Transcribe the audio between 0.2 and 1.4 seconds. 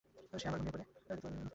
সে আবার ঘুমিয়ে পড়ে।